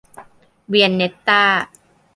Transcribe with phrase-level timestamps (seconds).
[0.67, 1.43] เวียนเน็ตต้า